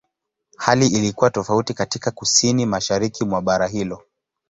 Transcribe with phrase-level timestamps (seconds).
[0.57, 4.03] Hali ilikuwa tofauti katika Kusini-Mashariki mwa bara hilo.